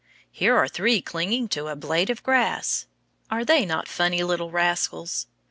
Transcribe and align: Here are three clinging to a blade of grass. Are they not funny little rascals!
Here 0.31 0.57
are 0.57 0.67
three 0.67 0.99
clinging 0.99 1.47
to 1.49 1.67
a 1.67 1.75
blade 1.75 2.09
of 2.09 2.23
grass. 2.23 2.87
Are 3.29 3.45
they 3.45 3.67
not 3.67 3.87
funny 3.87 4.23
little 4.23 4.49
rascals! 4.49 5.27